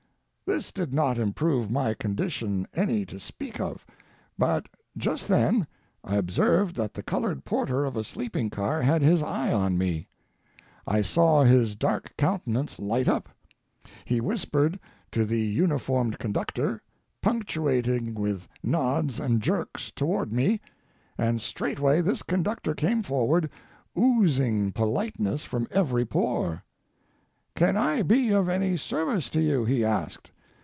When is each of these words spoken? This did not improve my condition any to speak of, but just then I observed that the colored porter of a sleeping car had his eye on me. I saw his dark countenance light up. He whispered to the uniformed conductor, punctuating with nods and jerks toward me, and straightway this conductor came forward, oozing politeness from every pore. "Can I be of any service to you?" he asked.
This 0.43 0.73
did 0.73 0.93
not 0.93 1.17
improve 1.17 1.71
my 1.71 1.93
condition 1.93 2.67
any 2.73 3.05
to 3.05 3.21
speak 3.21 3.61
of, 3.61 3.85
but 4.37 4.65
just 4.97 5.29
then 5.29 5.65
I 6.03 6.17
observed 6.17 6.75
that 6.75 6.93
the 6.93 7.01
colored 7.03 7.45
porter 7.45 7.85
of 7.85 7.95
a 7.95 8.03
sleeping 8.03 8.49
car 8.49 8.81
had 8.81 9.01
his 9.01 9.23
eye 9.23 9.53
on 9.53 9.77
me. 9.77 10.09
I 10.85 11.03
saw 11.03 11.43
his 11.45 11.77
dark 11.77 12.17
countenance 12.17 12.79
light 12.79 13.07
up. 13.07 13.29
He 14.03 14.19
whispered 14.19 14.77
to 15.13 15.23
the 15.23 15.39
uniformed 15.39 16.19
conductor, 16.19 16.81
punctuating 17.21 18.13
with 18.13 18.45
nods 18.61 19.21
and 19.21 19.41
jerks 19.41 19.89
toward 19.89 20.33
me, 20.33 20.59
and 21.17 21.39
straightway 21.39 22.01
this 22.01 22.23
conductor 22.23 22.75
came 22.75 23.03
forward, 23.03 23.49
oozing 23.97 24.73
politeness 24.73 25.45
from 25.45 25.65
every 25.71 26.03
pore. 26.03 26.65
"Can 27.55 27.77
I 27.77 28.01
be 28.01 28.31
of 28.31 28.49
any 28.49 28.75
service 28.75 29.29
to 29.29 29.39
you?" 29.41 29.63
he 29.63 29.85
asked. 29.85 30.29